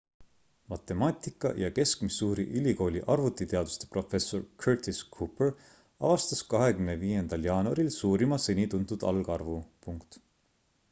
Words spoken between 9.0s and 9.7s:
algarvu